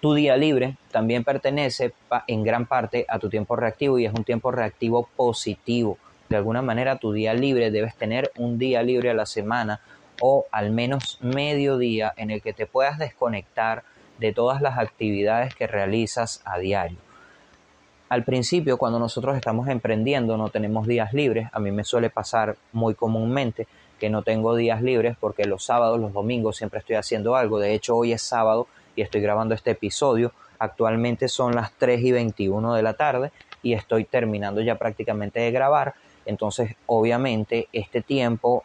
tu 0.01 0.13
día 0.13 0.36
libre 0.36 0.75
también 0.91 1.24
pertenece 1.24 1.93
en 2.27 2.43
gran 2.43 2.65
parte 2.65 3.05
a 3.07 3.19
tu 3.19 3.29
tiempo 3.29 3.55
reactivo 3.55 3.98
y 4.00 4.05
es 4.05 4.13
un 4.13 4.25
tiempo 4.25 4.51
reactivo 4.51 5.07
positivo. 5.15 5.98
De 6.27 6.36
alguna 6.36 6.62
manera, 6.62 6.98
tu 6.98 7.13
día 7.13 7.33
libre 7.33 7.72
debes 7.72 7.95
tener 7.95 8.33
un 8.38 8.57
día 8.57 8.83
libre 8.83 9.12
a 9.12 9.13
la 9.13 9.25
semana 9.25 9.79
o 10.22 10.46
al 10.51 10.72
menos 10.72 11.17
medio 11.22 11.77
día 11.77 12.13
en 12.17 12.32
el 12.32 12.41
que 12.41 12.53
te 12.53 12.65
puedas 12.65 12.98
desconectar 12.98 13.84
de 14.20 14.34
todas 14.34 14.62
las 14.62 14.77
actividades 14.77 15.55
que 15.55 15.67
realizas 15.67 16.41
a 16.46 16.58
diario. 16.58 16.98
Al 18.10 18.24
principio, 18.24 18.77
cuando 18.77 19.00
nosotros 19.00 19.36
estamos 19.36 19.67
emprendiendo, 19.67 20.38
no 20.38 20.50
tenemos 20.50 20.86
días 20.86 21.13
libres. 21.13 21.50
A 21.51 21.60
mí 21.60 21.72
me 21.72 21.84
suele 21.84 22.12
pasar 22.12 22.58
muy 22.72 22.93
comúnmente 22.93 23.67
que 24.00 24.10
no 24.10 24.22
tengo 24.22 24.55
días 24.55 24.82
libres 24.84 25.17
porque 25.20 25.46
los 25.46 25.65
sábados, 25.65 26.00
los 26.00 26.13
domingos 26.13 26.58
siempre 26.58 26.79
estoy 26.79 26.96
haciendo 26.96 27.36
algo. 27.36 27.60
De 27.60 27.74
hecho, 27.74 27.96
hoy 27.96 28.13
es 28.13 28.22
sábado 28.22 28.67
y 28.96 29.01
estoy 29.01 29.22
grabando 29.22 29.55
este 29.55 29.72
episodio. 29.72 30.32
Actualmente 30.60 31.27
son 31.27 31.55
las 31.55 31.72
3 31.74 32.01
y 32.01 32.12
21 32.12 32.75
de 32.75 32.84
la 32.84 32.93
tarde 32.93 33.32
y 33.63 33.74
estoy 33.74 34.05
terminando 34.05 34.62
ya 34.62 34.75
prácticamente 34.75 35.39
de 35.39 35.51
grabar. 35.51 35.96
Entonces, 36.25 36.75
obviamente, 36.86 37.67
este 37.74 38.01
tiempo 38.01 38.63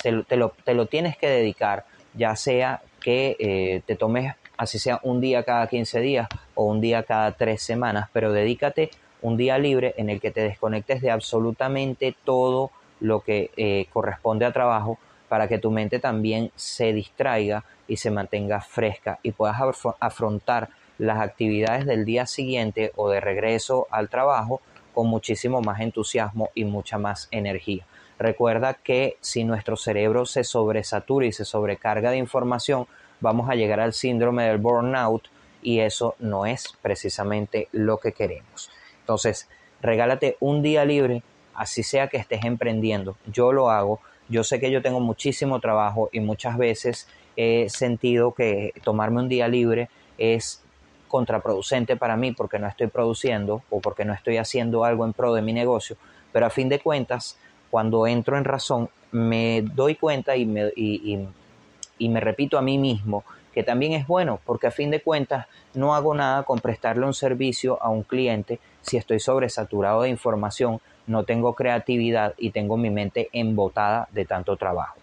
te, 0.00 0.36
lo, 0.36 0.86
tienes 0.86 1.16
que 1.16 1.28
dedicar, 1.28 1.84
ya 2.14 2.36
sea 2.36 2.82
que 3.00 3.36
eh, 3.38 3.82
te 3.86 3.96
tomes 3.96 4.34
así 4.56 4.78
sea 4.78 5.00
un 5.02 5.20
día 5.20 5.42
cada 5.42 5.66
15 5.66 6.00
días 6.00 6.28
o 6.54 6.64
un 6.64 6.80
día 6.80 7.02
cada 7.02 7.32
tres 7.32 7.62
semanas, 7.62 8.08
pero 8.12 8.32
dedícate 8.32 8.90
un 9.20 9.36
día 9.36 9.58
libre 9.58 9.94
en 9.96 10.10
el 10.10 10.20
que 10.20 10.30
te 10.30 10.42
desconectes 10.42 11.00
de 11.00 11.10
absolutamente 11.10 12.14
todo 12.24 12.70
lo 13.00 13.20
que 13.20 13.50
eh, 13.56 13.86
corresponde 13.92 14.44
a 14.44 14.52
trabajo 14.52 14.98
para 15.28 15.48
que 15.48 15.58
tu 15.58 15.70
mente 15.70 15.98
también 15.98 16.50
se 16.56 16.92
distraiga 16.92 17.64
y 17.88 17.96
se 17.96 18.10
mantenga 18.10 18.60
fresca 18.60 19.18
y 19.22 19.32
puedas 19.32 19.56
afrontar 19.98 20.68
las 20.98 21.20
actividades 21.20 21.86
del 21.86 22.04
día 22.04 22.26
siguiente 22.26 22.92
o 22.96 23.08
de 23.10 23.20
regreso 23.20 23.86
al 23.90 24.08
trabajo 24.08 24.60
con 24.94 25.08
muchísimo 25.08 25.62
más 25.62 25.80
entusiasmo 25.80 26.50
y 26.54 26.64
mucha 26.64 26.98
más 26.98 27.28
energía. 27.30 27.86
Recuerda 28.22 28.74
que 28.74 29.16
si 29.20 29.42
nuestro 29.42 29.76
cerebro 29.76 30.26
se 30.26 30.44
sobresatura 30.44 31.26
y 31.26 31.32
se 31.32 31.44
sobrecarga 31.44 32.12
de 32.12 32.18
información, 32.18 32.86
vamos 33.18 33.50
a 33.50 33.56
llegar 33.56 33.80
al 33.80 33.94
síndrome 33.94 34.44
del 34.44 34.58
burnout 34.58 35.24
y 35.60 35.80
eso 35.80 36.14
no 36.20 36.46
es 36.46 36.72
precisamente 36.80 37.66
lo 37.72 37.98
que 37.98 38.12
queremos. 38.12 38.70
Entonces, 39.00 39.48
regálate 39.80 40.36
un 40.38 40.62
día 40.62 40.84
libre, 40.84 41.24
así 41.52 41.82
sea 41.82 42.06
que 42.06 42.16
estés 42.16 42.44
emprendiendo. 42.44 43.16
Yo 43.26 43.52
lo 43.52 43.70
hago. 43.70 43.98
Yo 44.28 44.44
sé 44.44 44.60
que 44.60 44.70
yo 44.70 44.82
tengo 44.82 45.00
muchísimo 45.00 45.58
trabajo 45.58 46.08
y 46.12 46.20
muchas 46.20 46.56
veces 46.56 47.08
he 47.34 47.68
sentido 47.70 48.34
que 48.34 48.72
tomarme 48.84 49.18
un 49.18 49.28
día 49.28 49.48
libre 49.48 49.90
es 50.16 50.62
contraproducente 51.08 51.96
para 51.96 52.16
mí 52.16 52.30
porque 52.30 52.60
no 52.60 52.68
estoy 52.68 52.86
produciendo 52.86 53.64
o 53.68 53.80
porque 53.80 54.04
no 54.04 54.14
estoy 54.14 54.36
haciendo 54.36 54.84
algo 54.84 55.04
en 55.06 55.12
pro 55.12 55.34
de 55.34 55.42
mi 55.42 55.52
negocio. 55.52 55.96
Pero 56.32 56.46
a 56.46 56.50
fin 56.50 56.68
de 56.68 56.78
cuentas, 56.78 57.36
cuando 57.72 58.06
entro 58.06 58.36
en 58.36 58.44
razón, 58.44 58.90
me 59.12 59.62
doy 59.62 59.94
cuenta 59.94 60.36
y 60.36 60.44
me, 60.44 62.20
repito 62.20 62.58
a 62.58 62.60
mí 62.62 62.76
mismo 62.76 63.24
que 63.54 63.62
también 63.62 63.94
es 63.94 64.06
bueno 64.06 64.38
porque 64.44 64.66
a 64.66 64.70
fin 64.70 64.90
de 64.90 65.00
cuentas 65.00 65.46
no 65.72 65.94
hago 65.94 66.14
nada 66.14 66.42
con 66.42 66.60
prestarle 66.60 67.06
un 67.06 67.14
servicio 67.14 67.82
a 67.82 67.88
un 67.88 68.02
cliente 68.02 68.60
si 68.82 68.98
estoy 68.98 69.20
sobresaturado 69.20 70.02
de 70.02 70.10
información, 70.10 70.82
no 71.06 71.24
tengo 71.24 71.54
creatividad 71.54 72.34
y 72.36 72.50
tengo 72.50 72.76
mi 72.76 72.90
mente 72.90 73.30
embotada 73.32 74.06
de 74.12 74.26
tanto 74.26 74.58
trabajo. 74.58 74.98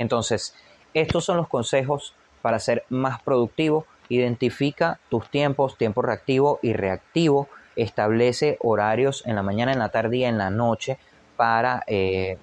Entonces, 0.00 0.56
estos 0.94 1.24
son 1.24 1.36
los 1.36 1.46
consejos 1.46 2.12
para 2.42 2.58
ser 2.58 2.84
más 2.88 3.22
productivo. 3.22 3.86
Identifica 4.08 4.98
tus 5.08 5.28
tiempos, 5.28 5.78
tiempo 5.78 6.02
reactivo 6.02 6.58
y 6.60 6.72
reactivo. 6.72 7.46
Establece 7.76 8.58
horarios 8.60 9.22
en 9.26 9.36
la 9.36 9.44
mañana, 9.44 9.72
en 9.72 9.78
la 9.78 9.90
tarde 9.90 10.16
y 10.16 10.24
en 10.24 10.38
la 10.38 10.50
noche 10.50 10.98
para 11.36 11.82
eh, 11.86 12.38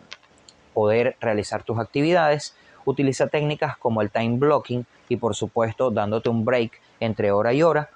poder 0.73 1.15
realizar 1.19 1.63
tus 1.63 1.79
actividades. 1.79 2.55
Utiliza 2.85 3.27
técnicas 3.27 3.77
como 3.77 4.01
el 4.01 4.11
time 4.11 4.37
blocking 4.37 4.85
y 5.09 5.17
por 5.17 5.35
supuesto 5.35 5.91
dándote 5.91 6.29
un 6.29 6.45
break 6.45 6.79
entre 6.99 7.31
hora 7.31 7.53
y 7.53 7.63
hora. 7.63 7.89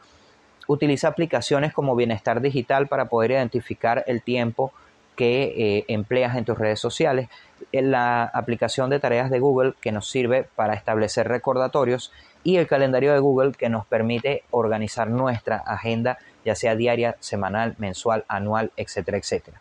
Utiliza 0.67 1.09
aplicaciones 1.09 1.73
como 1.73 1.95
Bienestar 1.95 2.41
Digital 2.41 2.87
para 2.87 3.05
poder 3.05 3.31
identificar 3.31 4.03
el 4.07 4.21
tiempo 4.21 4.71
que 5.15 5.43
eh, 5.43 5.85
empleas 5.87 6.35
en 6.37 6.45
tus 6.45 6.57
redes 6.57 6.79
sociales. 6.79 7.29
La 7.71 8.23
aplicación 8.23 8.89
de 8.89 8.99
tareas 8.99 9.29
de 9.29 9.39
Google 9.39 9.73
que 9.79 9.91
nos 9.91 10.09
sirve 10.09 10.47
para 10.55 10.73
establecer 10.73 11.27
recordatorios 11.27 12.11
y 12.43 12.57
el 12.57 12.67
calendario 12.67 13.13
de 13.13 13.19
Google 13.19 13.53
que 13.53 13.69
nos 13.69 13.85
permite 13.85 14.43
organizar 14.51 15.09
nuestra 15.09 15.57
agenda 15.57 16.17
ya 16.43 16.55
sea 16.55 16.75
diaria, 16.75 17.15
semanal, 17.19 17.75
mensual, 17.77 18.25
anual, 18.27 18.71
etcétera, 18.75 19.17
etcétera. 19.17 19.59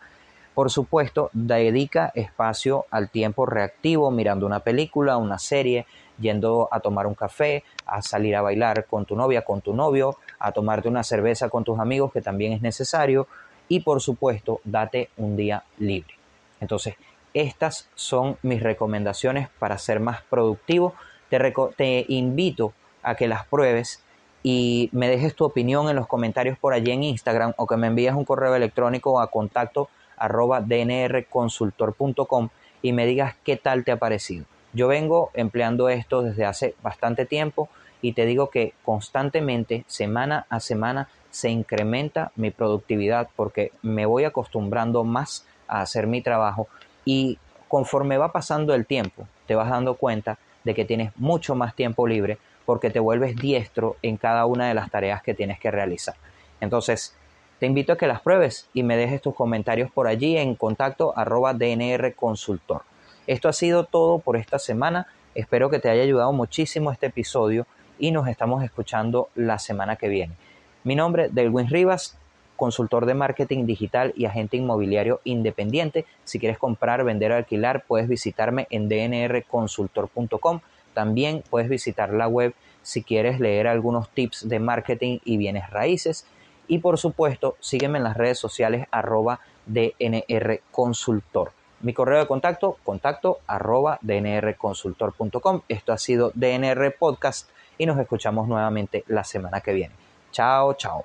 Por 0.54 0.70
supuesto, 0.70 1.30
dedica 1.32 2.12
espacio 2.14 2.84
al 2.90 3.08
tiempo 3.08 3.46
reactivo, 3.46 4.10
mirando 4.10 4.44
una 4.44 4.60
película, 4.60 5.16
una 5.16 5.38
serie, 5.38 5.86
yendo 6.18 6.68
a 6.70 6.80
tomar 6.80 7.06
un 7.06 7.14
café, 7.14 7.64
a 7.86 8.02
salir 8.02 8.36
a 8.36 8.42
bailar 8.42 8.84
con 8.84 9.06
tu 9.06 9.16
novia, 9.16 9.42
con 9.42 9.62
tu 9.62 9.72
novio, 9.72 10.18
a 10.38 10.52
tomarte 10.52 10.88
una 10.88 11.04
cerveza 11.04 11.48
con 11.48 11.64
tus 11.64 11.78
amigos, 11.78 12.12
que 12.12 12.20
también 12.20 12.52
es 12.52 12.60
necesario, 12.60 13.26
y 13.68 13.80
por 13.80 14.02
supuesto, 14.02 14.60
date 14.64 15.08
un 15.16 15.36
día 15.36 15.64
libre. 15.78 16.14
Entonces, 16.60 16.96
estas 17.32 17.88
son 17.94 18.36
mis 18.42 18.62
recomendaciones 18.62 19.48
para 19.58 19.78
ser 19.78 20.00
más 20.00 20.20
productivo. 20.22 20.94
Te, 21.30 21.54
te 21.76 22.04
invito 22.08 22.74
a 23.02 23.14
que 23.14 23.26
las 23.26 23.46
pruebes 23.46 24.02
y 24.42 24.90
me 24.92 25.08
dejes 25.08 25.34
tu 25.34 25.44
opinión 25.44 25.88
en 25.88 25.96
los 25.96 26.06
comentarios 26.06 26.58
por 26.58 26.74
allí 26.74 26.90
en 26.90 27.04
Instagram 27.04 27.54
o 27.56 27.66
que 27.66 27.78
me 27.78 27.86
envíes 27.86 28.12
un 28.12 28.26
correo 28.26 28.54
electrónico 28.54 29.18
a 29.18 29.30
contacto 29.30 29.88
arroba 30.22 30.60
dnrconsultor.com 30.60 32.48
y 32.80 32.92
me 32.92 33.06
digas 33.06 33.34
qué 33.44 33.56
tal 33.56 33.84
te 33.84 33.90
ha 33.92 33.96
parecido. 33.98 34.44
Yo 34.72 34.88
vengo 34.88 35.30
empleando 35.34 35.88
esto 35.88 36.22
desde 36.22 36.44
hace 36.44 36.74
bastante 36.82 37.26
tiempo 37.26 37.68
y 38.00 38.12
te 38.12 38.24
digo 38.24 38.48
que 38.50 38.72
constantemente, 38.84 39.84
semana 39.86 40.46
a 40.48 40.60
semana, 40.60 41.08
se 41.30 41.50
incrementa 41.50 42.30
mi 42.36 42.50
productividad 42.50 43.28
porque 43.34 43.72
me 43.82 44.06
voy 44.06 44.24
acostumbrando 44.24 45.02
más 45.02 45.46
a 45.66 45.80
hacer 45.80 46.06
mi 46.06 46.22
trabajo 46.22 46.68
y 47.04 47.38
conforme 47.68 48.18
va 48.18 48.32
pasando 48.32 48.74
el 48.74 48.86
tiempo, 48.86 49.26
te 49.46 49.54
vas 49.54 49.70
dando 49.70 49.94
cuenta 49.94 50.38
de 50.62 50.74
que 50.74 50.84
tienes 50.84 51.12
mucho 51.16 51.54
más 51.54 51.74
tiempo 51.74 52.06
libre 52.06 52.38
porque 52.64 52.90
te 52.90 53.00
vuelves 53.00 53.34
diestro 53.34 53.96
en 54.02 54.16
cada 54.16 54.46
una 54.46 54.68
de 54.68 54.74
las 54.74 54.90
tareas 54.90 55.22
que 55.22 55.34
tienes 55.34 55.58
que 55.58 55.70
realizar. 55.70 56.14
Entonces, 56.60 57.16
te 57.62 57.66
invito 57.66 57.92
a 57.92 57.96
que 57.96 58.08
las 58.08 58.20
pruebes 58.20 58.68
y 58.74 58.82
me 58.82 58.96
dejes 58.96 59.22
tus 59.22 59.36
comentarios 59.36 59.88
por 59.88 60.08
allí 60.08 60.36
en 60.36 60.56
contacto 60.56 61.16
arroba 61.16 61.54
DNR 61.54 62.12
Consultor. 62.16 62.82
Esto 63.28 63.48
ha 63.48 63.52
sido 63.52 63.84
todo 63.84 64.18
por 64.18 64.36
esta 64.36 64.58
semana. 64.58 65.06
Espero 65.36 65.70
que 65.70 65.78
te 65.78 65.88
haya 65.88 66.02
ayudado 66.02 66.32
muchísimo 66.32 66.90
este 66.90 67.06
episodio 67.06 67.68
y 68.00 68.10
nos 68.10 68.26
estamos 68.26 68.64
escuchando 68.64 69.28
la 69.36 69.60
semana 69.60 69.94
que 69.94 70.08
viene. 70.08 70.34
Mi 70.82 70.96
nombre 70.96 71.26
es 71.26 71.34
Delwin 71.36 71.68
Rivas, 71.68 72.18
consultor 72.56 73.06
de 73.06 73.14
marketing 73.14 73.64
digital 73.64 74.12
y 74.16 74.24
agente 74.24 74.56
inmobiliario 74.56 75.20
independiente. 75.22 76.04
Si 76.24 76.40
quieres 76.40 76.58
comprar, 76.58 77.04
vender 77.04 77.30
o 77.30 77.36
alquilar, 77.36 77.84
puedes 77.86 78.08
visitarme 78.08 78.66
en 78.70 78.88
dnrconsultor.com. 78.88 80.58
También 80.94 81.44
puedes 81.48 81.68
visitar 81.68 82.12
la 82.12 82.26
web 82.26 82.54
si 82.82 83.04
quieres 83.04 83.38
leer 83.38 83.68
algunos 83.68 84.10
tips 84.10 84.48
de 84.48 84.58
marketing 84.58 85.20
y 85.24 85.36
bienes 85.36 85.70
raíces. 85.70 86.26
Y 86.68 86.78
por 86.78 86.98
supuesto, 86.98 87.56
sígueme 87.60 87.98
en 87.98 88.04
las 88.04 88.16
redes 88.16 88.38
sociales 88.38 88.86
arroba 88.90 89.40
dnrconsultor. 89.66 91.52
Mi 91.80 91.92
correo 91.94 92.20
de 92.20 92.26
contacto, 92.26 92.78
contacto 92.84 93.40
arroba 93.46 93.98
dnrconsultor.com. 94.02 95.62
Esto 95.68 95.92
ha 95.92 95.98
sido 95.98 96.30
DNR 96.34 96.94
Podcast 96.96 97.50
y 97.76 97.86
nos 97.86 97.98
escuchamos 97.98 98.46
nuevamente 98.46 99.04
la 99.08 99.24
semana 99.24 99.60
que 99.60 99.72
viene. 99.72 99.94
Chao, 100.30 100.74
chao. 100.74 101.04